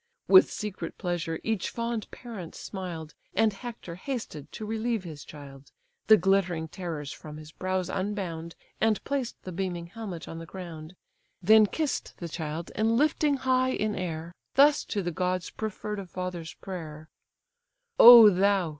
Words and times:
With 0.27 0.49
secret 0.51 0.97
pleasure 0.97 1.39
each 1.43 1.69
fond 1.69 2.09
parent 2.09 2.55
smiled, 2.55 3.13
And 3.35 3.53
Hector 3.53 3.93
hasted 3.93 4.51
to 4.53 4.65
relieve 4.65 5.03
his 5.03 5.23
child, 5.23 5.71
The 6.07 6.17
glittering 6.17 6.69
terrors 6.69 7.11
from 7.11 7.37
his 7.37 7.51
brows 7.51 7.87
unbound, 7.87 8.55
And 8.79 9.03
placed 9.03 9.39
the 9.43 9.51
beaming 9.51 9.85
helmet 9.93 10.27
on 10.27 10.39
the 10.39 10.47
ground; 10.47 10.95
Then 11.43 11.67
kiss'd 11.67 12.13
the 12.17 12.29
child, 12.29 12.71
and, 12.73 12.97
lifting 12.97 13.35
high 13.37 13.73
in 13.73 13.93
air, 13.95 14.33
Thus 14.55 14.83
to 14.85 15.03
the 15.03 15.11
gods 15.11 15.51
preferr'd 15.51 15.99
a 15.99 16.07
father's 16.07 16.55
prayer: 16.55 17.07
"O 17.99 18.31
thou! 18.31 18.69